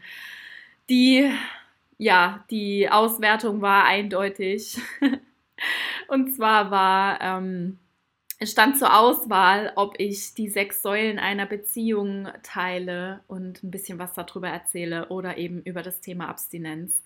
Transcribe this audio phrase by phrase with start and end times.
[0.88, 1.30] die,
[2.00, 4.78] ja, die Auswertung war eindeutig.
[6.08, 7.78] Und zwar war ähm,
[8.38, 13.98] es stand zur Auswahl, ob ich die sechs Säulen einer Beziehung teile und ein bisschen
[13.98, 17.02] was darüber erzähle oder eben über das Thema Abstinenz.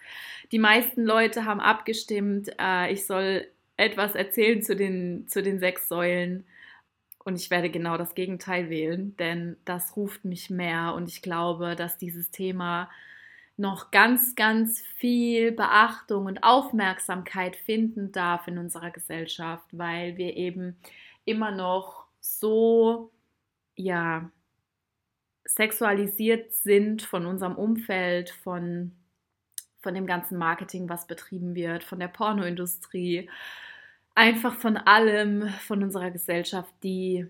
[0.52, 5.88] Die meisten Leute haben abgestimmt, äh, ich soll etwas erzählen zu den, zu den sechs
[5.88, 6.46] Säulen.
[7.24, 11.74] Und ich werde genau das Gegenteil wählen, denn das ruft mich mehr und ich glaube,
[11.74, 12.88] dass dieses Thema
[13.56, 20.76] noch ganz, ganz viel Beachtung und Aufmerksamkeit finden darf in unserer Gesellschaft, weil wir eben
[21.24, 23.12] immer noch so,
[23.76, 24.30] ja,
[25.44, 28.92] sexualisiert sind von unserem Umfeld, von,
[29.80, 33.28] von dem ganzen Marketing, was betrieben wird, von der Pornoindustrie,
[34.14, 37.26] einfach von allem, von unserer Gesellschaft, die,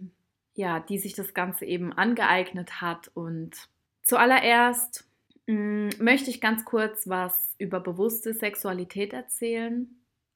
[0.55, 3.11] ja, die sich das Ganze eben angeeignet hat.
[3.15, 3.69] Und
[4.03, 5.05] zuallererst
[5.47, 9.89] möchte ich ganz kurz was über bewusste Sexualität erzählen.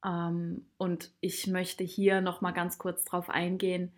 [0.04, 3.92] Ähm, und ich möchte hier noch mal ganz kurz darauf eingehen,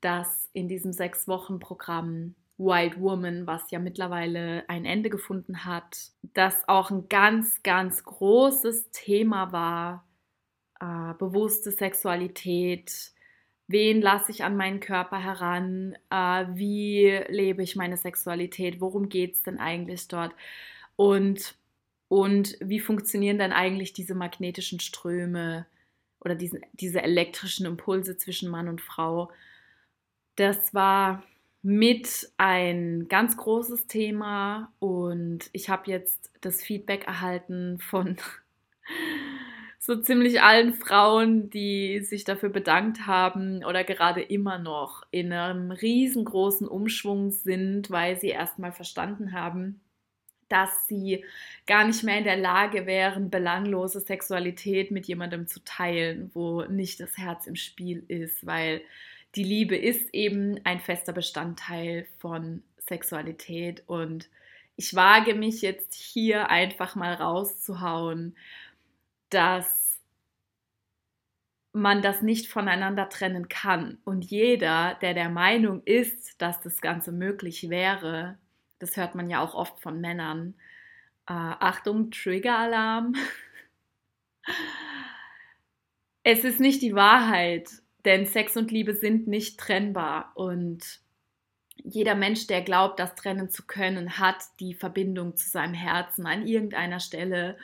[0.00, 6.10] dass in diesem sechs Wochen Programm Wild Woman, was ja mittlerweile ein Ende gefunden hat,
[6.34, 10.06] das auch ein ganz, ganz großes Thema war.
[10.80, 13.12] Äh, bewusste Sexualität,
[13.68, 19.34] wen lasse ich an meinen Körper heran, äh, wie lebe ich meine Sexualität, worum geht
[19.34, 20.34] es denn eigentlich dort?
[20.96, 21.56] Und
[22.08, 25.66] und wie funktionieren dann eigentlich diese magnetischen Ströme
[26.20, 29.30] oder diesen, diese elektrischen Impulse zwischen Mann und Frau.
[30.36, 31.22] Das war
[31.62, 38.16] mit ein ganz großes Thema und ich habe jetzt das Feedback erhalten von
[39.86, 45.70] so ziemlich allen Frauen, die sich dafür bedankt haben oder gerade immer noch in einem
[45.70, 49.80] riesengroßen Umschwung sind, weil sie erstmal verstanden haben,
[50.48, 51.24] dass sie
[51.68, 56.98] gar nicht mehr in der Lage wären, belanglose Sexualität mit jemandem zu teilen, wo nicht
[56.98, 58.80] das Herz im Spiel ist, weil
[59.36, 63.84] die Liebe ist eben ein fester Bestandteil von Sexualität.
[63.86, 64.28] Und
[64.74, 68.34] ich wage mich jetzt hier einfach mal rauszuhauen,
[69.30, 70.00] dass
[71.72, 73.98] man das nicht voneinander trennen kann.
[74.04, 78.38] Und jeder, der der Meinung ist, dass das Ganze möglich wäre,
[78.78, 80.54] das hört man ja auch oft von Männern.
[81.26, 83.14] Äh, Achtung, Trigger-Alarm.
[86.22, 87.70] es ist nicht die Wahrheit,
[88.04, 91.00] denn Sex und Liebe sind nicht trennbar und
[91.76, 96.46] jeder Mensch, der glaubt, das trennen zu können, hat die Verbindung zu seinem Herzen an
[96.46, 97.58] irgendeiner Stelle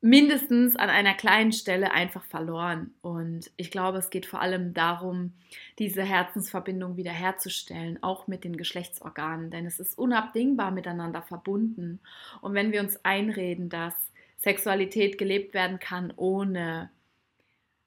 [0.00, 2.94] mindestens an einer kleinen Stelle einfach verloren.
[3.02, 5.34] Und ich glaube, es geht vor allem darum,
[5.78, 12.00] diese Herzensverbindung wiederherzustellen, auch mit den Geschlechtsorganen, denn es ist unabdingbar miteinander verbunden.
[12.40, 13.94] Und wenn wir uns einreden, dass
[14.38, 16.90] Sexualität gelebt werden kann ohne,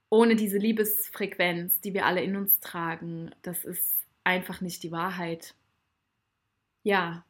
[0.10, 5.56] ohne diese Liebesfrequenz, die wir alle in uns tragen, das ist einfach nicht die Wahrheit.
[6.84, 7.26] Ja,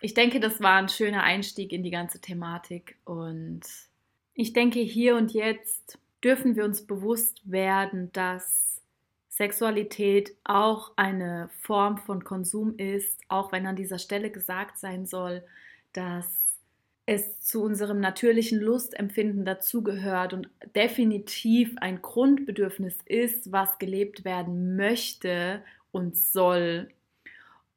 [0.00, 3.62] ich denke, das war ein schöner Einstieg in die ganze Thematik und
[4.34, 8.80] ich denke, hier und jetzt dürfen wir uns bewusst werden, dass
[9.28, 15.42] Sexualität auch eine Form von Konsum ist, auch wenn an dieser Stelle gesagt sein soll,
[15.92, 16.40] dass
[17.06, 25.62] es zu unserem natürlichen Lustempfinden dazugehört und definitiv ein Grundbedürfnis ist, was gelebt werden möchte
[25.90, 26.88] und soll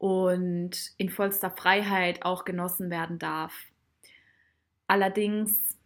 [0.04, 3.54] und in vollster Freiheit auch genossen werden darf.
[4.86, 5.78] Allerdings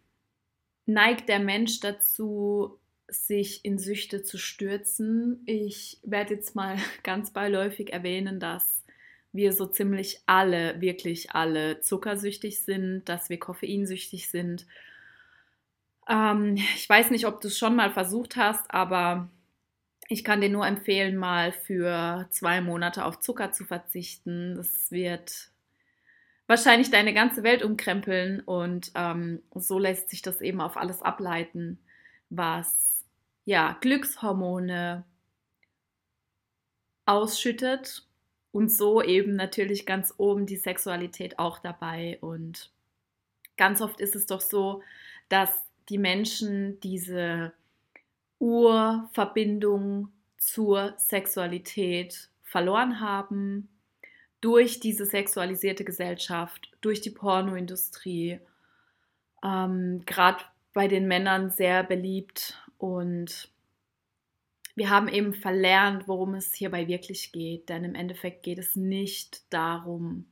[0.86, 5.44] neigt der Mensch dazu, sich in Süchte zu stürzen.
[5.46, 8.82] Ich werde jetzt mal ganz beiläufig erwähnen, dass
[9.30, 14.66] wir so ziemlich alle, wirklich alle zuckersüchtig sind, dass wir koffeinsüchtig sind.
[16.08, 19.28] Ähm, ich weiß nicht, ob du es schon mal versucht hast, aber
[20.08, 24.56] ich kann dir nur empfehlen, mal für zwei Monate auf Zucker zu verzichten.
[24.56, 25.50] Das wird
[26.46, 31.78] wahrscheinlich deine ganze Welt umkrempeln und ähm, so lässt sich das eben auf alles ableiten,
[32.30, 33.04] was
[33.44, 35.04] ja Glückshormone
[37.04, 38.06] ausschüttet
[38.50, 42.70] und so eben natürlich ganz oben die Sexualität auch dabei und
[43.58, 44.82] ganz oft ist es doch so,
[45.28, 45.50] dass
[45.90, 47.52] die Menschen diese
[48.38, 53.68] Urverbindung zur Sexualität verloren haben
[54.40, 58.40] durch diese sexualisierte Gesellschaft, durch die Pornoindustrie,
[59.42, 63.50] ähm, gerade bei den Männern sehr beliebt und
[64.76, 69.52] wir haben eben verlernt, worum es hierbei wirklich geht, denn im Endeffekt geht es nicht
[69.52, 70.26] darum,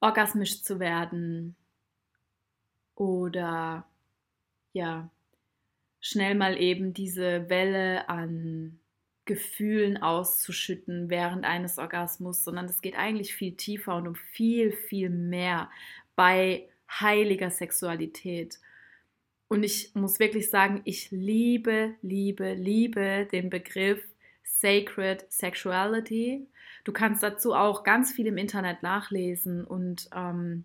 [0.00, 1.56] orgasmisch zu werden
[2.94, 3.84] oder
[4.72, 5.10] ja,
[6.02, 8.78] schnell mal eben diese Welle an
[9.24, 15.08] Gefühlen auszuschütten während eines Orgasmus, sondern es geht eigentlich viel tiefer und um viel, viel
[15.08, 15.70] mehr
[16.16, 18.58] bei heiliger Sexualität.
[19.46, 24.02] Und ich muss wirklich sagen, ich liebe, liebe, liebe den Begriff
[24.42, 26.48] Sacred Sexuality.
[26.84, 30.64] Du kannst dazu auch ganz viel im Internet nachlesen und ähm,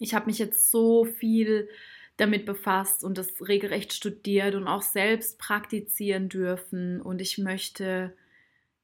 [0.00, 1.68] ich habe mich jetzt so viel
[2.16, 7.00] damit befasst und das regelrecht studiert und auch selbst praktizieren dürfen.
[7.00, 8.14] Und ich möchte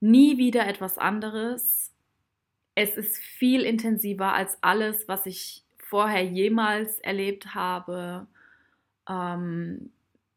[0.00, 1.92] nie wieder etwas anderes.
[2.74, 8.26] Es ist viel intensiver als alles, was ich vorher jemals erlebt habe.
[9.08, 9.90] Ähm,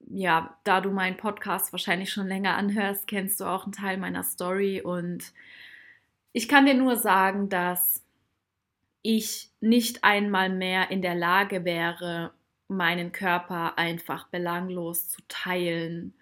[0.10, 4.24] ja, da du meinen Podcast wahrscheinlich schon länger anhörst, kennst du auch einen Teil meiner
[4.24, 4.82] Story.
[4.82, 5.34] Und
[6.34, 8.04] ich kann dir nur sagen, dass
[9.02, 12.34] ich nicht einmal mehr in der Lage wäre,
[12.68, 16.14] meinen Körper einfach belanglos zu teilen,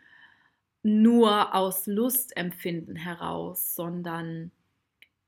[0.83, 4.51] nur aus Lustempfinden heraus, sondern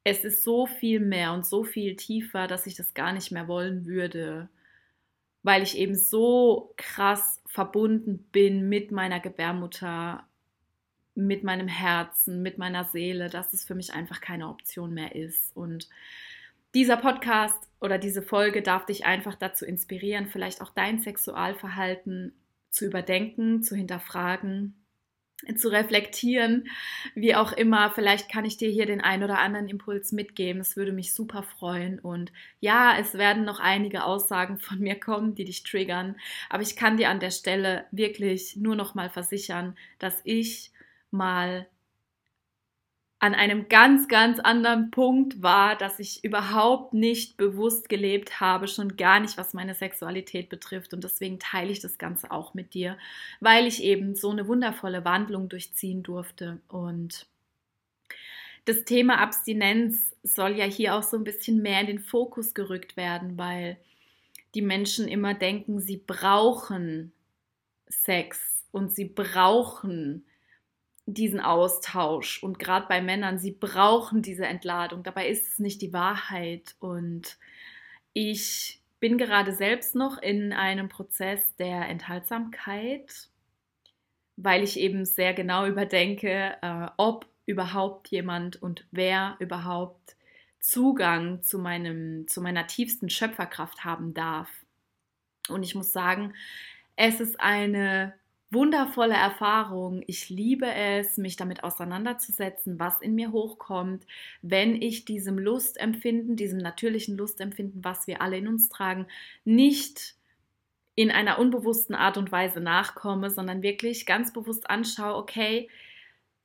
[0.04, 3.48] es ist so viel mehr und so viel tiefer, dass ich das gar nicht mehr
[3.48, 4.50] wollen würde,
[5.44, 10.26] weil ich eben so krass verbunden bin mit meiner Gebärmutter,
[11.16, 15.56] mit meinem Herzen, mit meiner Seele, dass es für mich einfach keine Option mehr ist.
[15.56, 15.88] Und
[16.74, 22.34] dieser Podcast oder diese Folge darf dich einfach dazu inspirieren, vielleicht auch dein Sexualverhalten
[22.70, 24.76] zu überdenken, zu hinterfragen,
[25.58, 26.70] zu reflektieren,
[27.16, 27.92] wie auch immer.
[27.92, 30.62] Vielleicht kann ich dir hier den ein oder anderen Impuls mitgeben.
[30.62, 32.00] Es würde mich super freuen.
[32.00, 36.16] Und ja, es werden noch einige Aussagen von mir kommen, die dich triggern.
[36.50, 40.72] Aber ich kann dir an der Stelle wirklich nur noch mal versichern, dass ich
[41.12, 41.68] mal
[43.24, 48.98] an einem ganz, ganz anderen Punkt war, dass ich überhaupt nicht bewusst gelebt habe, schon
[48.98, 50.94] gar nicht, was meine Sexualität betrifft.
[50.94, 52.98] Und deswegen teile ich das Ganze auch mit dir,
[53.40, 56.60] weil ich eben so eine wundervolle Wandlung durchziehen durfte.
[56.68, 57.26] Und
[58.66, 62.98] das Thema Abstinenz soll ja hier auch so ein bisschen mehr in den Fokus gerückt
[62.98, 63.78] werden, weil
[64.54, 67.14] die Menschen immer denken, sie brauchen
[67.88, 70.26] Sex und sie brauchen
[71.06, 75.04] diesen Austausch und gerade bei Männern, sie brauchen diese Entladung.
[75.04, 77.38] Dabei ist es nicht die Wahrheit und
[78.14, 83.28] ich bin gerade selbst noch in einem Prozess der Enthaltsamkeit,
[84.38, 90.16] weil ich eben sehr genau überdenke, äh, ob überhaupt jemand und wer überhaupt
[90.60, 94.50] Zugang zu meinem zu meiner tiefsten Schöpferkraft haben darf.
[95.50, 96.34] Und ich muss sagen,
[96.96, 98.14] es ist eine
[98.54, 100.04] wundervolle Erfahrung.
[100.08, 104.06] Ich liebe es, mich damit auseinanderzusetzen, was in mir hochkommt,
[104.42, 109.08] wenn ich diesem Lustempfinden, diesem natürlichen Lustempfinden, was wir alle in uns tragen,
[109.44, 110.16] nicht
[110.96, 115.70] in einer unbewussten Art und Weise nachkomme, sondern wirklich ganz bewusst anschaue, okay,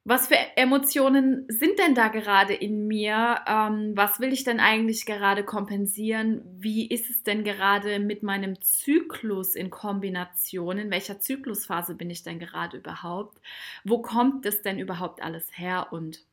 [0.08, 3.42] was für Emotionen sind denn da gerade in mir?
[3.46, 6.40] Ähm, was will ich denn eigentlich gerade kompensieren?
[6.58, 10.78] Wie ist es denn gerade mit meinem Zyklus in Kombination?
[10.78, 13.38] In welcher Zyklusphase bin ich denn gerade überhaupt?
[13.84, 15.88] Wo kommt es denn überhaupt alles her?
[15.90, 16.24] Und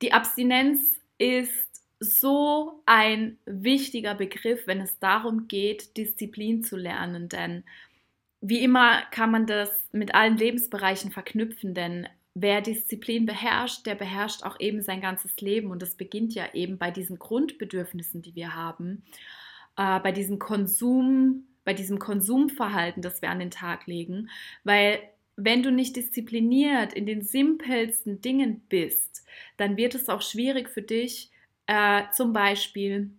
[0.00, 7.64] die Abstinenz ist so ein wichtiger Begriff, wenn es darum geht, Disziplin zu lernen, denn
[8.46, 14.42] wie immer kann man das mit allen Lebensbereichen verknüpfen, denn wer Disziplin beherrscht, der beherrscht
[14.42, 15.70] auch eben sein ganzes Leben.
[15.70, 19.02] Und das beginnt ja eben bei diesen Grundbedürfnissen, die wir haben,
[19.78, 24.28] äh, bei diesem Konsum, bei diesem Konsumverhalten, das wir an den Tag legen.
[24.62, 25.00] Weil
[25.36, 30.82] wenn du nicht diszipliniert in den simpelsten Dingen bist, dann wird es auch schwierig für
[30.82, 31.30] dich,
[31.66, 33.10] äh, zum Beispiel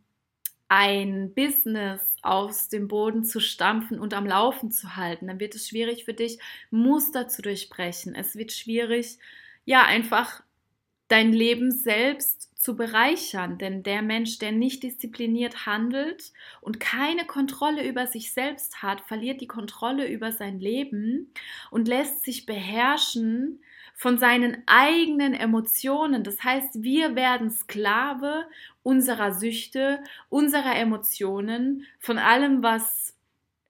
[0.68, 5.70] ein Business aus dem Boden zu stampfen und am Laufen zu halten, dann wird es
[5.70, 6.40] schwierig für dich,
[6.72, 8.16] Muster zu durchbrechen.
[8.16, 9.20] Es wird schwierig,
[9.66, 10.44] ja, einfach
[11.08, 13.58] dein Leben selbst zu bereichern.
[13.60, 19.40] Denn der Mensch, der nicht diszipliniert handelt und keine Kontrolle über sich selbst hat, verliert
[19.42, 21.32] die Kontrolle über sein Leben
[21.70, 23.62] und lässt sich beherrschen
[23.94, 26.24] von seinen eigenen Emotionen.
[26.24, 28.46] Das heißt, wir werden Sklave
[28.86, 30.00] unserer Süchte,
[30.30, 33.16] unserer Emotionen, von allem, was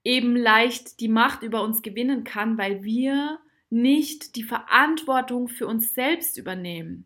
[0.04, 5.94] eben leicht die Macht über uns gewinnen kann, weil wir nicht die Verantwortung für uns
[5.94, 7.06] selbst übernehmen.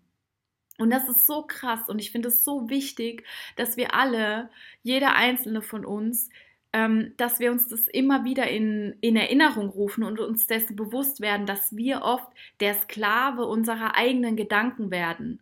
[0.80, 3.26] Und das ist so krass und ich finde es so wichtig,
[3.58, 4.50] dass wir alle,
[4.82, 6.30] jeder einzelne von uns,
[6.74, 11.22] ähm, dass wir uns das immer wieder in, in Erinnerung rufen und uns dessen bewusst
[11.22, 12.28] werden, dass wir oft
[12.60, 15.42] der Sklave unserer eigenen Gedanken werden.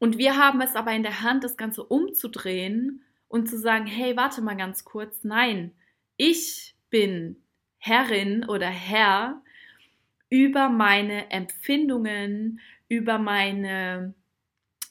[0.00, 4.16] Und wir haben es aber in der Hand, das Ganze umzudrehen und zu sagen, hey,
[4.16, 5.72] warte mal ganz kurz, nein,
[6.16, 7.36] ich bin
[7.78, 9.40] Herrin oder Herr
[10.28, 14.14] über meine Empfindungen, über meine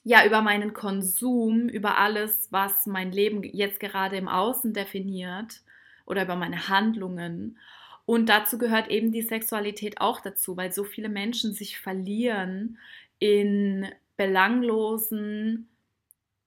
[0.04, 5.62] ja, über meinen Konsum, über alles, was mein Leben jetzt gerade im Außen definiert
[6.06, 7.58] oder über meine Handlungen.
[8.06, 12.80] Und dazu gehört eben die Sexualität auch dazu, weil so viele Menschen sich verlieren
[13.20, 13.88] in
[14.19, 15.69] belanglosen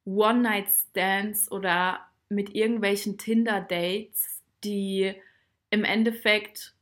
[0.05, 5.15] One-Night-Stands oder mit irgendwelchen Tinder-Dates, die
[5.71, 6.75] im Endeffekt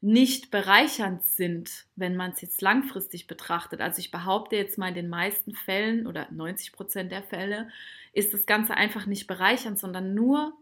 [0.00, 3.82] nicht bereichernd sind, wenn man es jetzt langfristig betrachtet.
[3.82, 7.68] Also ich behaupte jetzt mal in den meisten Fällen oder 90 Prozent der Fälle
[8.14, 10.56] ist das Ganze einfach nicht bereichernd, sondern nur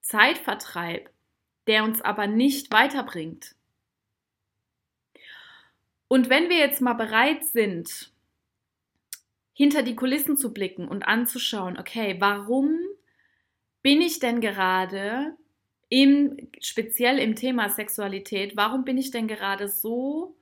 [0.00, 1.10] Zeitvertreib,
[1.68, 3.54] der uns aber nicht weiterbringt.
[6.08, 8.12] Und wenn wir jetzt mal bereit sind,
[9.54, 12.76] hinter die Kulissen zu blicken und anzuschauen, okay, warum
[13.82, 15.36] bin ich denn gerade
[15.88, 20.36] im, speziell im Thema Sexualität, warum bin ich denn gerade so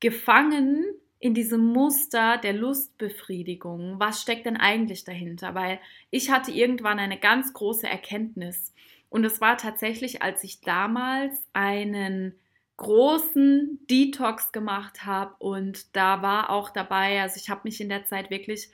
[0.00, 0.84] gefangen
[1.20, 4.00] in diesem Muster der Lustbefriedigung?
[4.00, 5.54] Was steckt denn eigentlich dahinter?
[5.54, 5.78] Weil
[6.10, 8.74] ich hatte irgendwann eine ganz große Erkenntnis.
[9.08, 12.34] Und es war tatsächlich, als ich damals einen
[12.82, 18.06] großen Detox gemacht habe und da war auch dabei, also ich habe mich in der
[18.06, 18.70] Zeit wirklich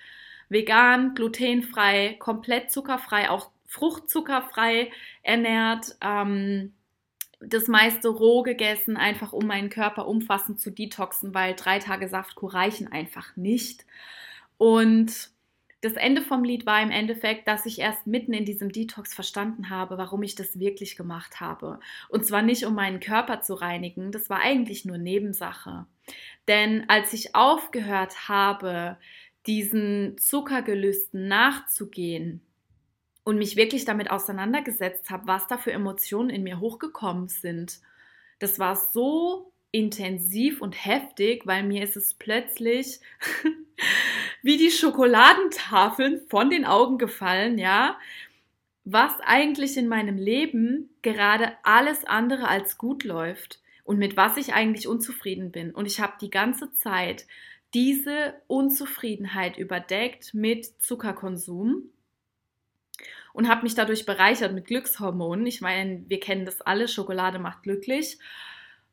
[0.48, 4.90] vegan, glutenfrei, komplett zuckerfrei, auch fruchtzuckerfrei
[5.22, 6.72] ernährt, ähm,
[7.40, 12.54] das meiste roh gegessen, einfach um meinen Körper umfassend zu detoxen, weil drei Tage Saftkur
[12.54, 13.84] reichen einfach nicht.
[14.56, 15.30] Und
[15.80, 19.70] das Ende vom Lied war im Endeffekt, dass ich erst mitten in diesem Detox verstanden
[19.70, 21.78] habe, warum ich das wirklich gemacht habe.
[22.08, 25.86] Und zwar nicht, um meinen Körper zu reinigen, das war eigentlich nur Nebensache.
[26.48, 28.96] Denn als ich aufgehört habe,
[29.46, 32.42] diesen Zuckergelüsten nachzugehen,
[33.28, 37.78] und mich wirklich damit auseinandergesetzt habe, was da für Emotionen in mir hochgekommen sind.
[38.38, 43.00] Das war so intensiv und heftig, weil mir ist es plötzlich
[44.42, 47.98] wie die Schokoladentafeln von den Augen gefallen, ja,
[48.84, 54.54] was eigentlich in meinem Leben gerade alles andere als gut läuft und mit was ich
[54.54, 55.72] eigentlich unzufrieden bin.
[55.72, 57.26] Und ich habe die ganze Zeit
[57.74, 61.90] diese Unzufriedenheit überdeckt mit Zuckerkonsum
[63.34, 65.46] und habe mich dadurch bereichert mit Glückshormonen.
[65.46, 68.18] Ich meine, wir kennen das alle, Schokolade macht glücklich.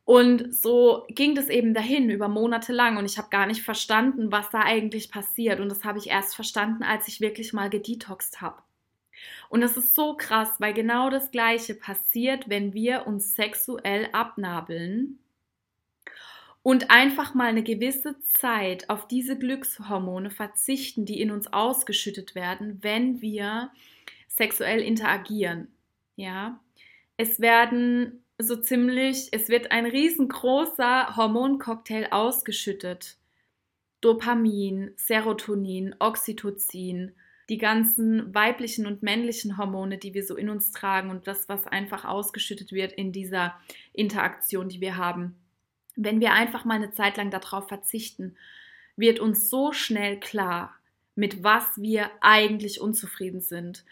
[0.05, 4.31] Und so ging das eben dahin über Monate lang und ich habe gar nicht verstanden,
[4.31, 5.59] was da eigentlich passiert.
[5.59, 8.61] Und das habe ich erst verstanden, als ich wirklich mal gedetoxt habe.
[9.49, 15.19] Und das ist so krass, weil genau das Gleiche passiert, wenn wir uns sexuell abnabeln
[16.61, 22.79] und einfach mal eine gewisse Zeit auf diese Glückshormone verzichten, die in uns ausgeschüttet werden,
[22.81, 23.71] wenn wir
[24.27, 25.67] sexuell interagieren.
[26.15, 26.59] Ja,
[27.17, 33.17] es werden so ziemlich, es wird ein riesengroßer Hormoncocktail ausgeschüttet.
[34.01, 37.13] Dopamin, Serotonin, Oxytocin,
[37.49, 41.65] die ganzen weiblichen und männlichen Hormone, die wir so in uns tragen und das, was
[41.65, 43.55] einfach ausgeschüttet wird in dieser
[43.93, 45.35] Interaktion, die wir haben.
[45.95, 48.35] Wenn wir einfach mal eine Zeit lang darauf verzichten,
[48.97, 50.75] wird uns so schnell klar,
[51.15, 53.85] mit was wir eigentlich unzufrieden sind.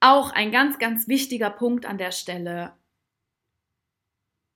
[0.00, 2.74] Auch ein ganz, ganz wichtiger Punkt an der Stelle.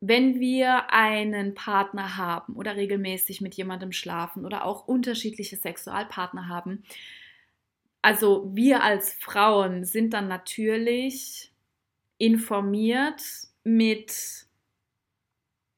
[0.01, 6.85] Wenn wir einen Partner haben oder regelmäßig mit jemandem schlafen oder auch unterschiedliche Sexualpartner haben,
[8.03, 11.53] also wir als Frauen sind dann natürlich
[12.19, 13.23] informiert
[13.63, 14.47] mit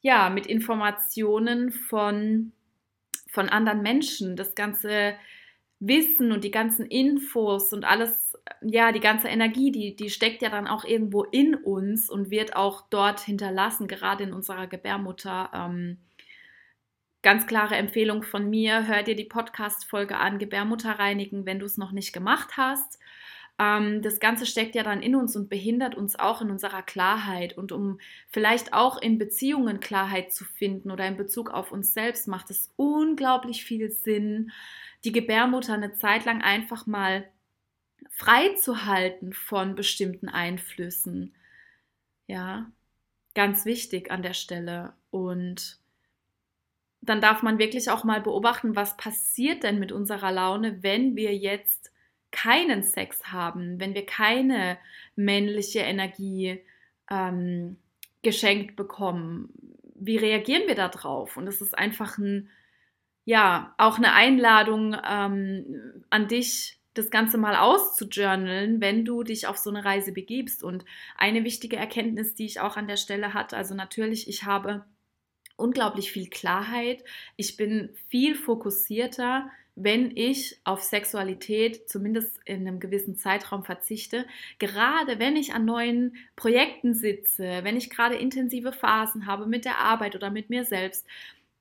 [0.04, 2.52] ja, mit Informationen von
[3.32, 4.36] von anderen Menschen.
[4.36, 5.16] Das ganze
[5.80, 8.21] Wissen und die ganzen Infos und alles,
[8.60, 12.56] ja, die ganze Energie, die, die steckt ja dann auch irgendwo in uns und wird
[12.56, 15.50] auch dort hinterlassen, gerade in unserer Gebärmutter.
[15.54, 15.98] Ähm,
[17.22, 21.78] ganz klare Empfehlung von mir, hör dir die Podcast-Folge an, Gebärmutter reinigen, wenn du es
[21.78, 22.98] noch nicht gemacht hast.
[23.58, 27.56] Ähm, das Ganze steckt ja dann in uns und behindert uns auch in unserer Klarheit.
[27.56, 32.26] Und um vielleicht auch in Beziehungen Klarheit zu finden oder in Bezug auf uns selbst,
[32.26, 34.50] macht es unglaublich viel Sinn,
[35.04, 37.24] die Gebärmutter eine Zeit lang einfach mal
[38.10, 41.34] frei zu halten von bestimmten Einflüssen.
[42.26, 42.70] Ja,
[43.34, 44.94] ganz wichtig an der Stelle.
[45.10, 45.78] Und
[47.00, 51.34] dann darf man wirklich auch mal beobachten, was passiert denn mit unserer Laune, wenn wir
[51.36, 51.92] jetzt
[52.30, 54.78] keinen Sex haben, wenn wir keine
[55.16, 56.64] männliche Energie
[57.10, 57.76] ähm,
[58.22, 59.50] geschenkt bekommen.
[59.94, 61.36] Wie reagieren wir darauf?
[61.36, 62.48] Und es ist einfach ein,
[63.24, 69.56] ja, auch eine Einladung ähm, an dich, das Ganze mal auszujournalen, wenn du dich auf
[69.56, 70.62] so eine Reise begibst.
[70.62, 70.84] Und
[71.16, 74.84] eine wichtige Erkenntnis, die ich auch an der Stelle hatte, also natürlich, ich habe
[75.56, 77.04] unglaublich viel Klarheit.
[77.36, 84.26] Ich bin viel fokussierter, wenn ich auf Sexualität zumindest in einem gewissen Zeitraum verzichte.
[84.58, 89.78] Gerade wenn ich an neuen Projekten sitze, wenn ich gerade intensive Phasen habe mit der
[89.78, 91.06] Arbeit oder mit mir selbst,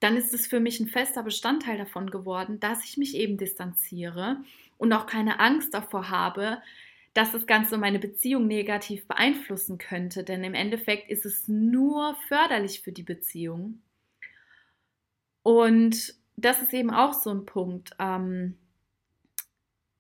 [0.02, 4.38] dann ist es für mich ein fester Bestandteil davon geworden, dass ich mich eben distanziere
[4.82, 6.60] und auch keine Angst davor habe,
[7.14, 10.24] dass das Ganze meine Beziehung negativ beeinflussen könnte.
[10.24, 13.84] Denn im Endeffekt ist es nur förderlich für die Beziehung.
[15.44, 17.92] Und das ist eben auch so ein Punkt.
[18.00, 18.58] Ähm,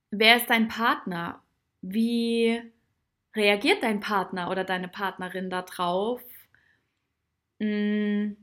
[0.09, 1.43] wer ist dein Partner?
[1.81, 2.59] Wie
[3.35, 6.23] reagiert dein Partner oder deine Partnerin darauf?
[7.59, 8.35] Hm,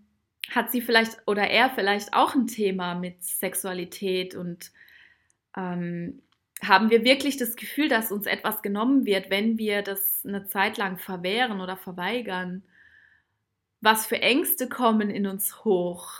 [0.50, 4.70] hat sie vielleicht oder er vielleicht auch ein Thema mit Sexualität und
[5.56, 6.22] ähm,
[6.62, 10.76] haben wir wirklich das Gefühl, dass uns etwas genommen wird, wenn wir das eine Zeit
[10.76, 12.64] lang verwehren oder verweigern?
[13.80, 16.10] Was für Ängste kommen in uns hoch?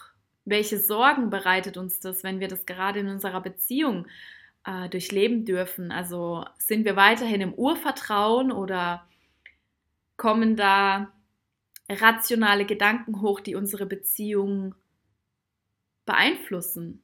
[0.44, 4.06] Welche Sorgen bereitet uns das, wenn wir das gerade in unserer Beziehung
[4.64, 5.90] äh, durchleben dürfen?
[5.90, 9.06] Also sind wir weiterhin im Urvertrauen oder
[10.16, 11.12] kommen da
[11.88, 14.74] rationale Gedanken hoch, die unsere Beziehung
[16.06, 17.02] beeinflussen?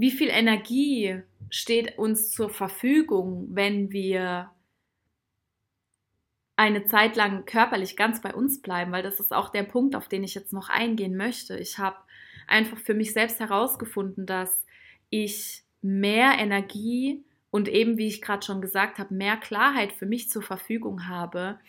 [0.00, 4.50] Wie viel Energie steht uns zur Verfügung, wenn wir
[6.56, 10.08] eine Zeit lang körperlich ganz bei uns bleiben, weil das ist auch der Punkt, auf
[10.08, 11.58] den ich jetzt noch eingehen möchte.
[11.58, 11.98] Ich habe
[12.46, 14.64] einfach für mich selbst herausgefunden, dass
[15.10, 20.30] ich mehr Energie und eben, wie ich gerade schon gesagt habe, mehr Klarheit für mich
[20.30, 21.60] zur Verfügung habe,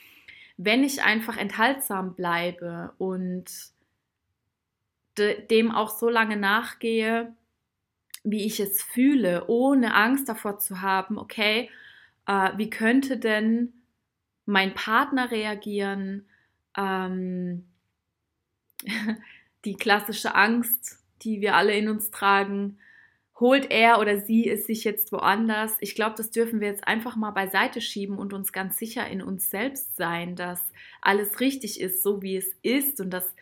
[0.56, 3.52] wenn ich einfach enthaltsam bleibe und
[5.18, 7.36] dem auch so lange nachgehe,
[8.24, 11.70] wie ich es fühle, ohne Angst davor zu haben, okay,
[12.28, 13.74] äh, wie könnte denn
[14.46, 16.28] mein Partner reagieren,
[16.78, 17.66] ähm,
[19.66, 22.80] die klassische Angst, die wir alle in uns tragen,
[23.40, 25.76] holt er oder sie es sich jetzt woanders?
[25.80, 29.22] Ich glaube, das dürfen wir jetzt einfach mal beiseite schieben und uns ganz sicher in
[29.22, 30.62] uns selbst sein, dass
[31.02, 33.36] alles richtig ist, so wie es ist und dass,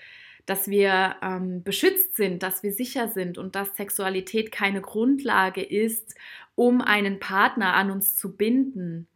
[0.49, 6.15] dass wir ähm, beschützt sind, dass wir sicher sind und dass Sexualität keine Grundlage ist,
[6.55, 9.07] um einen Partner an uns zu binden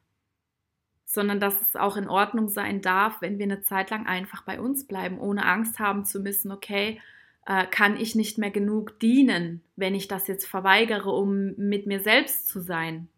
[1.14, 4.60] sondern dass es auch in Ordnung sein darf, wenn wir eine Zeit lang einfach bei
[4.60, 7.00] uns bleiben, ohne Angst haben zu müssen, okay,
[7.46, 12.00] äh, kann ich nicht mehr genug dienen, wenn ich das jetzt verweigere, um mit mir
[12.00, 13.10] selbst zu sein.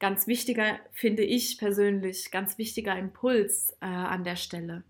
[0.00, 4.82] Ganz wichtiger, finde ich persönlich, ganz wichtiger Impuls äh, an der Stelle.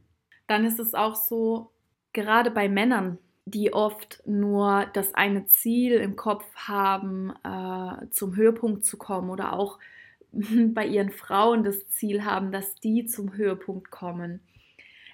[0.47, 1.72] Dann ist es auch so,
[2.13, 8.85] gerade bei Männern, die oft nur das eine Ziel im Kopf haben, äh, zum Höhepunkt
[8.85, 9.79] zu kommen oder auch
[10.33, 14.41] bei ihren Frauen das Ziel haben, dass die zum Höhepunkt kommen.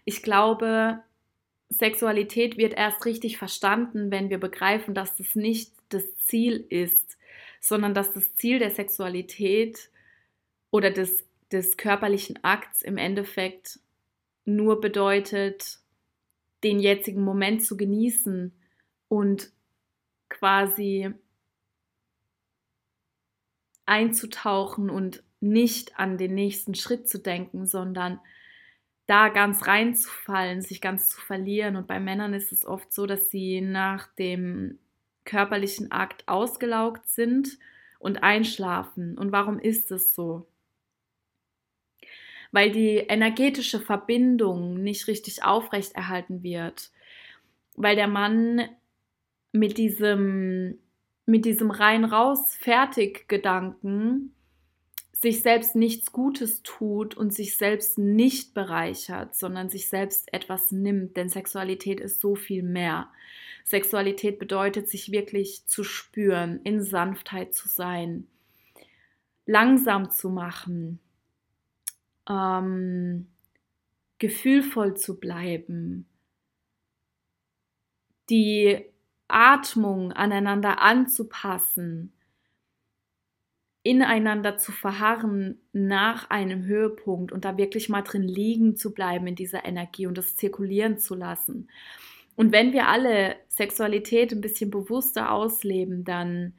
[0.05, 1.01] Ich glaube,
[1.71, 7.19] Sexualität wird erst richtig verstanden, wenn wir begreifen, dass das nicht das Ziel ist,
[7.61, 9.91] sondern dass das Ziel der Sexualität
[10.71, 13.81] oder des, des körperlichen Akts im Endeffekt
[14.45, 15.78] nur bedeutet,
[16.65, 18.53] den jetzigen Moment zu genießen
[19.09, 19.53] und
[20.29, 21.13] quasi
[23.87, 28.21] einzutauchen und nicht an den nächsten Schritt zu denken, sondern
[29.07, 31.77] da ganz reinzufallen, sich ganz zu verlieren.
[31.77, 34.79] Und bei Männern ist es oft so, dass sie nach dem
[35.25, 37.59] körperlichen Akt ausgelaugt sind
[37.99, 39.17] und einschlafen.
[39.17, 40.47] Und warum ist es so?
[42.53, 46.91] Weil die energetische Verbindung nicht richtig aufrechterhalten wird.
[47.77, 48.63] Weil der Mann
[49.53, 50.79] mit diesem,
[51.27, 54.35] mit diesem rein raus fertig Gedanken
[55.21, 61.17] sich selbst nichts Gutes tut und sich selbst nicht bereichert, sondern sich selbst etwas nimmt.
[61.17, 63.09] Denn Sexualität ist so viel mehr.
[63.65, 68.29] Sexualität bedeutet, sich wirklich zu spüren, in Sanftheit zu sein,
[69.45, 71.01] langsam zu machen,
[72.29, 73.29] ähm,
[74.19, 76.07] gefühlvoll zu bleiben,
[78.31, 78.85] die
[79.29, 82.13] Atmung aneinander anzupassen
[83.89, 89.35] ineinander zu verharren nach einem Höhepunkt und da wirklich mal drin liegen zu bleiben in
[89.35, 91.71] dieser Energie und das zirkulieren zu lassen.
[92.37, 96.53] Und wenn wir alle Sexualität ein bisschen bewusster ausleben, dann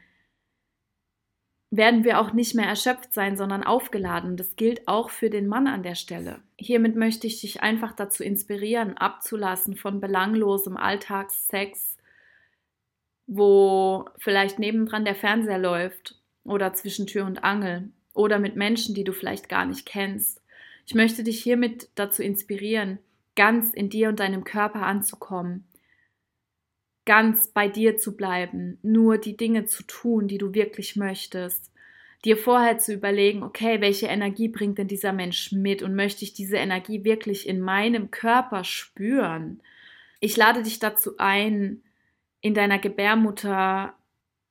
[1.71, 4.37] werden wir auch nicht mehr erschöpft sein, sondern aufgeladen.
[4.37, 6.41] Das gilt auch für den Mann an der Stelle.
[6.57, 11.97] Hiermit möchte ich dich einfach dazu inspirieren, abzulassen von belanglosem Alltagssex,
[13.27, 19.03] wo vielleicht nebendran der Fernseher läuft oder zwischen Tür und Angel oder mit Menschen, die
[19.03, 20.41] du vielleicht gar nicht kennst.
[20.87, 22.97] Ich möchte dich hiermit dazu inspirieren,
[23.35, 25.65] ganz in dir und deinem Körper anzukommen,
[27.09, 31.71] ganz bei dir zu bleiben, nur die Dinge zu tun, die du wirklich möchtest,
[32.23, 36.33] dir vorher zu überlegen, okay, welche Energie bringt denn dieser Mensch mit und möchte ich
[36.33, 39.59] diese Energie wirklich in meinem Körper spüren?
[40.19, 41.81] Ich lade dich dazu ein,
[42.41, 43.95] in deiner Gebärmutter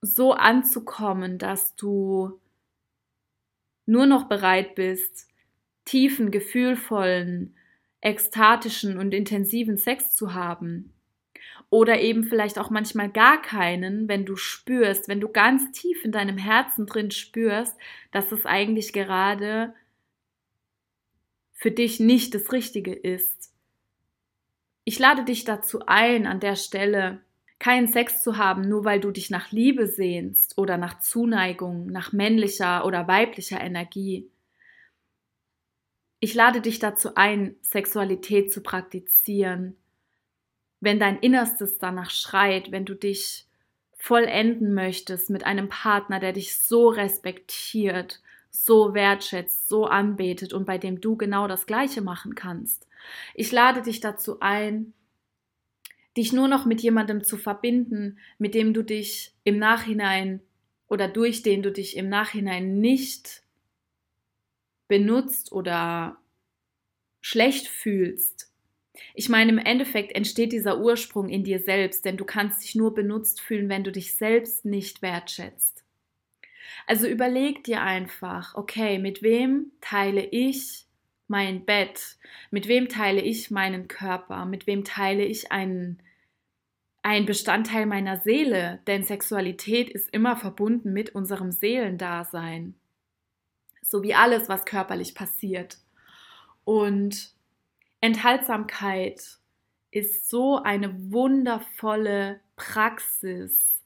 [0.00, 2.40] so anzukommen, dass du
[3.86, 5.28] nur noch bereit bist,
[5.84, 7.54] tiefen, gefühlvollen,
[8.00, 10.92] ekstatischen und intensiven Sex zu haben.
[11.70, 16.12] Oder eben vielleicht auch manchmal gar keinen, wenn du spürst, wenn du ganz tief in
[16.12, 17.76] deinem Herzen drin spürst,
[18.10, 19.74] dass es eigentlich gerade
[21.52, 23.52] für dich nicht das Richtige ist.
[24.84, 27.20] Ich lade dich dazu ein, an der Stelle
[27.58, 32.12] keinen Sex zu haben, nur weil du dich nach Liebe sehnst oder nach Zuneigung, nach
[32.12, 34.30] männlicher oder weiblicher Energie.
[36.20, 39.76] Ich lade dich dazu ein, Sexualität zu praktizieren.
[40.80, 43.46] Wenn dein Innerstes danach schreit, wenn du dich
[43.96, 50.78] vollenden möchtest mit einem Partner, der dich so respektiert, so wertschätzt, so anbetet und bei
[50.78, 52.86] dem du genau das Gleiche machen kannst.
[53.34, 54.92] Ich lade dich dazu ein,
[56.16, 60.40] dich nur noch mit jemandem zu verbinden, mit dem du dich im Nachhinein
[60.88, 63.42] oder durch den du dich im Nachhinein nicht
[64.88, 66.16] benutzt oder
[67.20, 68.47] schlecht fühlst.
[69.14, 72.94] Ich meine, im Endeffekt entsteht dieser Ursprung in dir selbst, denn du kannst dich nur
[72.94, 75.84] benutzt fühlen, wenn du dich selbst nicht wertschätzt.
[76.86, 80.86] Also überleg dir einfach, okay, mit wem teile ich
[81.26, 82.16] mein Bett?
[82.50, 84.46] Mit wem teile ich meinen Körper?
[84.46, 86.02] Mit wem teile ich einen
[87.02, 92.74] ein Bestandteil meiner Seele, denn Sexualität ist immer verbunden mit unserem Seelendasein,
[93.82, 95.78] so wie alles, was körperlich passiert.
[96.64, 97.32] Und
[98.00, 99.38] Enthaltsamkeit
[99.90, 103.82] ist so eine wundervolle Praxis.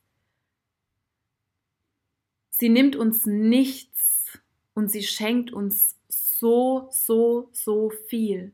[2.51, 4.38] Sie nimmt uns nichts
[4.75, 8.53] und sie schenkt uns so, so, so viel.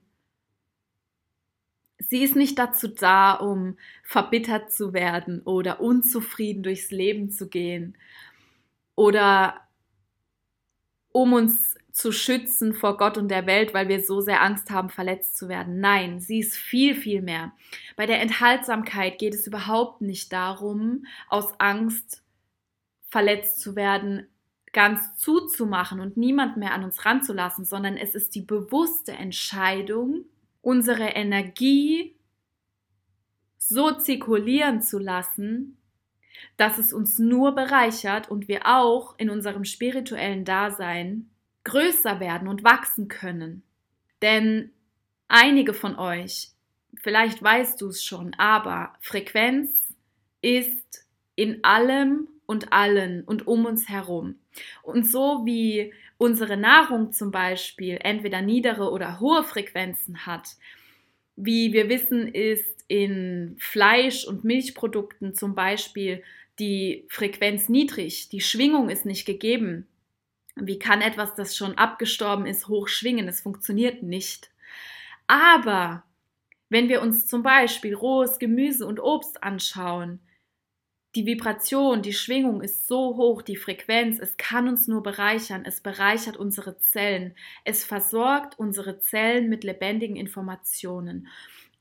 [1.98, 7.98] Sie ist nicht dazu da, um verbittert zu werden oder unzufrieden durchs Leben zu gehen
[8.94, 9.68] oder
[11.12, 14.88] um uns zu schützen vor Gott und der Welt, weil wir so sehr Angst haben,
[14.88, 15.80] verletzt zu werden.
[15.80, 17.50] Nein, sie ist viel, viel mehr.
[17.96, 22.22] Bei der Enthaltsamkeit geht es überhaupt nicht darum, aus Angst
[23.08, 24.28] verletzt zu werden,
[24.72, 30.24] ganz zuzumachen und niemand mehr an uns ranzulassen, sondern es ist die bewusste Entscheidung,
[30.62, 32.14] unsere Energie
[33.56, 35.76] so zirkulieren zu lassen,
[36.56, 41.28] dass es uns nur bereichert und wir auch in unserem spirituellen Dasein
[41.64, 43.62] größer werden und wachsen können.
[44.22, 44.70] Denn
[45.28, 46.50] einige von euch,
[46.96, 49.94] vielleicht weißt du es schon, aber Frequenz
[50.42, 54.36] ist in allem und allen und um uns herum.
[54.82, 60.56] Und so wie unsere Nahrung zum Beispiel entweder niedere oder hohe Frequenzen hat,
[61.36, 66.22] wie wir wissen, ist in Fleisch- und Milchprodukten zum Beispiel
[66.58, 69.86] die Frequenz niedrig, die Schwingung ist nicht gegeben.
[70.66, 73.28] Wie kann etwas, das schon abgestorben ist, hoch schwingen?
[73.28, 74.50] Es funktioniert nicht.
[75.26, 76.04] Aber
[76.68, 80.20] wenn wir uns zum Beispiel rohes Gemüse und Obst anschauen,
[81.14, 85.80] die Vibration, die Schwingung ist so hoch, die Frequenz, es kann uns nur bereichern, es
[85.80, 91.28] bereichert unsere Zellen, es versorgt unsere Zellen mit lebendigen Informationen.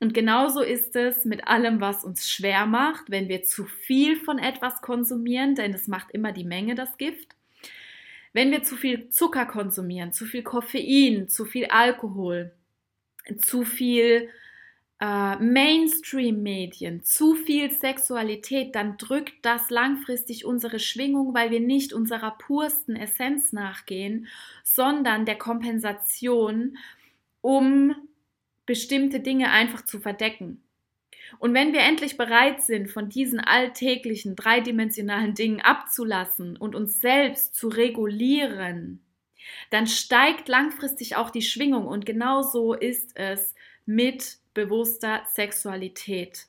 [0.00, 4.38] Und genauso ist es mit allem, was uns schwer macht, wenn wir zu viel von
[4.38, 7.37] etwas konsumieren, denn es macht immer die Menge das Gift.
[8.32, 12.52] Wenn wir zu viel Zucker konsumieren, zu viel Koffein, zu viel Alkohol,
[13.38, 14.28] zu viel
[15.00, 22.32] äh, Mainstream-Medien, zu viel Sexualität, dann drückt das langfristig unsere Schwingung, weil wir nicht unserer
[22.32, 24.26] pursten Essenz nachgehen,
[24.64, 26.78] sondern der Kompensation,
[27.40, 27.94] um
[28.66, 30.62] bestimmte Dinge einfach zu verdecken.
[31.38, 37.54] Und wenn wir endlich bereit sind, von diesen alltäglichen dreidimensionalen Dingen abzulassen und uns selbst
[37.54, 39.04] zu regulieren,
[39.70, 43.54] dann steigt langfristig auch die Schwingung und genauso ist es
[43.86, 46.46] mit bewusster Sexualität.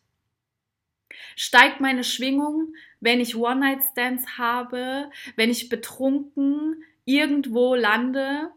[1.35, 8.51] Steigt meine Schwingung, wenn ich One-Night-Stands habe, wenn ich betrunken irgendwo lande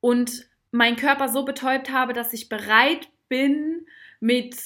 [0.00, 3.86] und meinen Körper so betäubt habe, dass ich bereit bin,
[4.20, 4.56] mit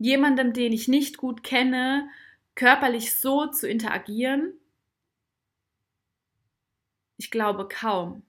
[0.00, 2.08] jemandem, den ich nicht gut kenne,
[2.56, 4.54] körperlich so zu interagieren?
[7.16, 8.22] Ich glaube kaum.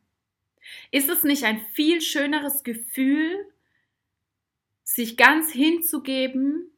[0.91, 3.47] Ist es nicht ein viel schöneres Gefühl,
[4.83, 6.69] sich ganz hinzugeben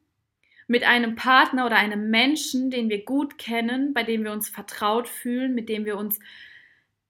[0.68, 5.08] mit einem Partner oder einem Menschen, den wir gut kennen, bei dem wir uns vertraut
[5.08, 6.20] fühlen, mit dem wir uns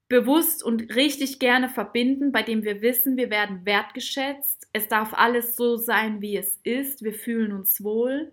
[0.09, 5.57] bewusst und richtig gerne verbinden, bei dem wir wissen, wir werden wertgeschätzt, es darf alles
[5.57, 8.33] so sein, wie es ist, wir fühlen uns wohl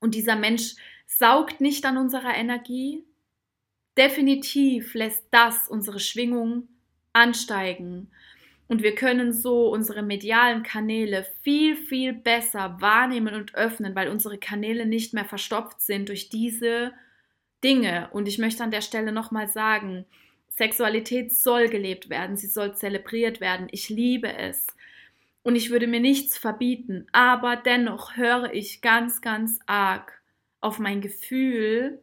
[0.00, 3.04] und dieser Mensch saugt nicht an unserer Energie.
[3.96, 6.68] Definitiv lässt das unsere Schwingung
[7.12, 8.10] ansteigen
[8.68, 14.36] und wir können so unsere medialen Kanäle viel, viel besser wahrnehmen und öffnen, weil unsere
[14.36, 16.92] Kanäle nicht mehr verstopft sind durch diese
[17.64, 18.10] Dinge.
[18.12, 20.04] Und ich möchte an der Stelle nochmal sagen,
[20.58, 23.68] Sexualität soll gelebt werden, sie soll zelebriert werden.
[23.70, 24.66] Ich liebe es.
[25.42, 30.20] Und ich würde mir nichts verbieten, aber dennoch höre ich ganz, ganz arg
[30.60, 32.02] auf mein Gefühl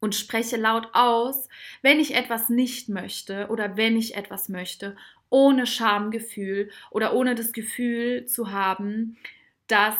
[0.00, 1.48] und spreche laut aus,
[1.80, 4.96] wenn ich etwas nicht möchte oder wenn ich etwas möchte
[5.30, 9.16] ohne Schamgefühl oder ohne das Gefühl zu haben,
[9.66, 9.96] dass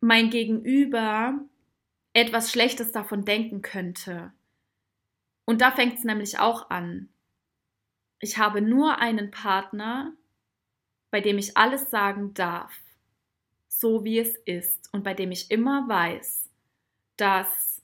[0.00, 1.40] mein Gegenüber
[2.12, 4.32] etwas Schlechtes davon denken könnte.
[5.46, 7.08] Und da fängt es nämlich auch an.
[8.20, 10.12] Ich habe nur einen Partner,
[11.10, 12.72] bei dem ich alles sagen darf,
[13.68, 16.50] so wie es ist und bei dem ich immer weiß,
[17.16, 17.82] dass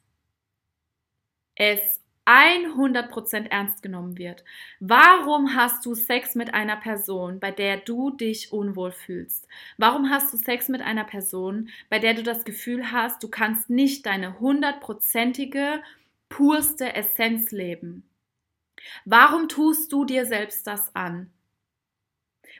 [1.55, 4.45] es 100% ernst genommen wird.
[4.81, 9.49] Warum hast du Sex mit einer Person, bei der du dich unwohl fühlst?
[9.77, 13.71] Warum hast du Sex mit einer Person, bei der du das Gefühl hast, du kannst
[13.71, 15.83] nicht deine hundertprozentige,
[16.33, 18.09] purste Essenz leben?
[19.05, 21.31] Warum tust du dir selbst das an?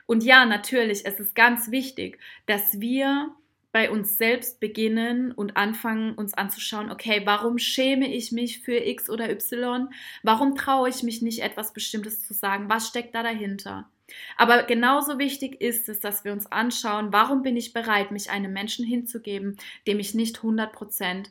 [0.05, 3.35] Und ja, natürlich, es ist ganz wichtig, dass wir
[3.71, 9.09] bei uns selbst beginnen und anfangen, uns anzuschauen, okay, warum schäme ich mich für X
[9.09, 9.89] oder Y?
[10.21, 12.69] Warum traue ich mich nicht, etwas Bestimmtes zu sagen?
[12.69, 13.89] Was steckt da dahinter?
[14.37, 18.53] Aber genauso wichtig ist es, dass wir uns anschauen, warum bin ich bereit, mich einem
[18.53, 19.57] Menschen hinzugeben,
[19.87, 21.29] dem ich nicht 100%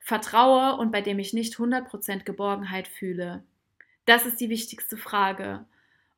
[0.00, 3.44] vertraue und bei dem ich nicht 100% Geborgenheit fühle.
[4.06, 5.66] Das ist die wichtigste Frage.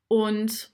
[0.09, 0.71] Und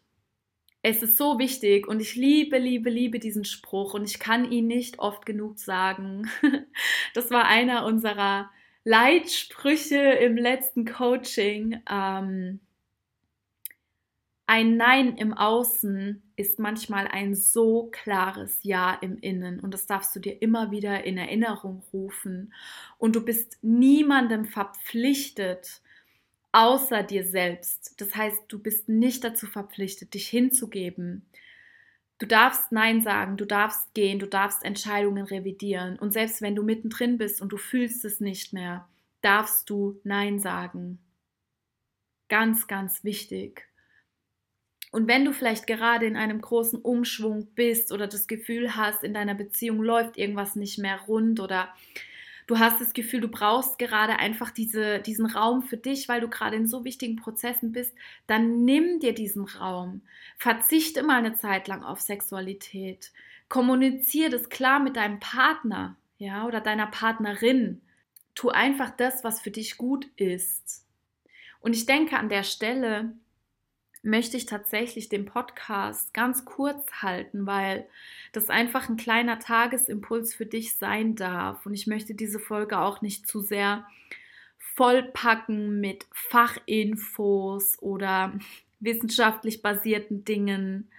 [0.82, 4.68] es ist so wichtig und ich liebe, liebe, liebe diesen Spruch und ich kann ihn
[4.68, 6.30] nicht oft genug sagen.
[7.14, 8.50] Das war einer unserer
[8.84, 11.82] Leitsprüche im letzten Coaching.
[11.90, 12.60] Ähm,
[14.46, 20.14] ein Nein im Außen ist manchmal ein so klares Ja im Innen und das darfst
[20.14, 22.54] du dir immer wieder in Erinnerung rufen.
[22.96, 25.82] Und du bist niemandem verpflichtet,
[26.52, 28.00] außer dir selbst.
[28.00, 31.26] Das heißt, du bist nicht dazu verpflichtet, dich hinzugeben.
[32.18, 35.98] Du darfst Nein sagen, du darfst gehen, du darfst Entscheidungen revidieren.
[35.98, 38.88] Und selbst wenn du mittendrin bist und du fühlst es nicht mehr,
[39.22, 41.00] darfst du Nein sagen.
[42.28, 43.67] Ganz, ganz wichtig.
[44.90, 49.14] Und wenn du vielleicht gerade in einem großen Umschwung bist oder das Gefühl hast, in
[49.14, 51.68] deiner Beziehung läuft irgendwas nicht mehr rund oder
[52.46, 56.28] du hast das Gefühl, du brauchst gerade einfach diese, diesen Raum für dich, weil du
[56.28, 57.94] gerade in so wichtigen Prozessen bist,
[58.26, 60.00] dann nimm dir diesen Raum.
[60.38, 63.12] Verzichte mal eine Zeit lang auf Sexualität.
[63.48, 67.82] Kommuniziere das klar mit deinem Partner, ja, oder deiner Partnerin.
[68.34, 70.86] Tu einfach das, was für dich gut ist.
[71.60, 73.12] Und ich denke an der Stelle,
[74.02, 77.86] möchte ich tatsächlich den Podcast ganz kurz halten, weil
[78.32, 81.66] das einfach ein kleiner Tagesimpuls für dich sein darf.
[81.66, 83.86] Und ich möchte diese Folge auch nicht zu sehr
[84.58, 88.38] vollpacken mit Fachinfos oder
[88.80, 90.90] wissenschaftlich basierten Dingen.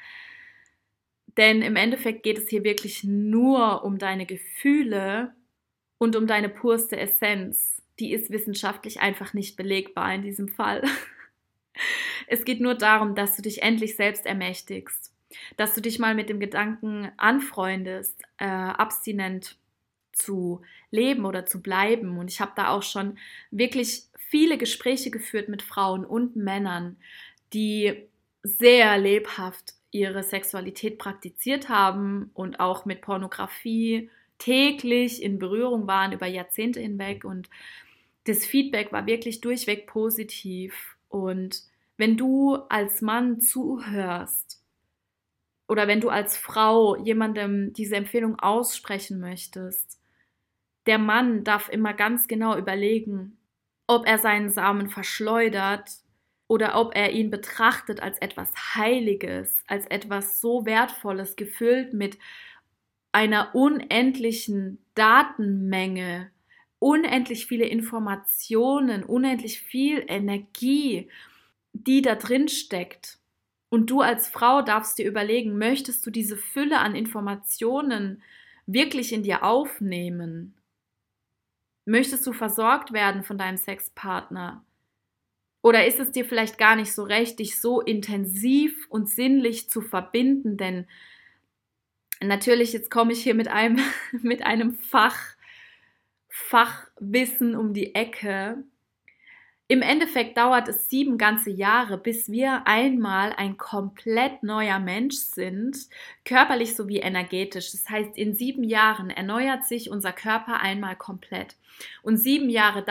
[1.38, 5.34] Denn im Endeffekt geht es hier wirklich nur um deine Gefühle
[5.98, 7.82] und um deine purste Essenz.
[8.00, 10.84] Die ist wissenschaftlich einfach nicht belegbar in diesem Fall.
[12.28, 15.14] Es geht nur darum, dass du dich endlich selbst ermächtigst,
[15.58, 19.58] dass du dich mal mit dem Gedanken anfreundest, äh, abstinent
[20.12, 20.62] zu
[20.92, 22.18] leben oder zu bleiben.
[22.18, 23.18] Und ich habe da auch schon
[23.52, 26.98] wirklich viele Gespräche geführt mit Frauen und Männern,
[27.54, 28.08] die
[28.44, 36.28] sehr lebhaft ihre Sexualität praktiziert haben und auch mit Pornografie täglich in Berührung waren über
[36.28, 37.50] Jahrzehnte hinweg und
[38.26, 41.64] das Feedback war wirklich durchweg positiv und
[42.00, 44.64] wenn du als Mann zuhörst
[45.68, 50.00] oder wenn du als Frau jemandem diese Empfehlung aussprechen möchtest,
[50.86, 53.38] der Mann darf immer ganz genau überlegen,
[53.86, 55.90] ob er seinen Samen verschleudert
[56.48, 62.18] oder ob er ihn betrachtet als etwas Heiliges, als etwas so Wertvolles, gefüllt mit
[63.12, 66.32] einer unendlichen Datenmenge,
[66.80, 71.10] unendlich viele Informationen, unendlich viel Energie,
[71.74, 73.20] die da drin steckt.
[73.70, 78.24] Und du als Frau darfst dir überlegen, möchtest du diese Fülle an Informationen
[78.66, 80.56] wirklich in dir aufnehmen?
[81.86, 84.64] Möchtest du versorgt werden von deinem Sexpartner?
[85.62, 89.82] Oder ist es dir vielleicht gar nicht so recht, dich so intensiv und sinnlich zu
[89.82, 90.58] verbinden?
[90.58, 90.88] Denn
[92.22, 93.80] natürlich, jetzt komme ich hier mit einem,
[94.22, 95.18] mit einem Fach,
[96.28, 98.64] Fachwissen um die Ecke.
[99.72, 105.78] Im Endeffekt dauert es sieben ganze Jahre, bis wir einmal ein komplett neuer Mensch sind,
[106.26, 107.70] körperlich sowie energetisch.
[107.70, 111.56] Das heißt, in sieben Jahren erneuert sich unser Körper einmal komplett.
[112.02, 112.88] Und sieben Jahre dauert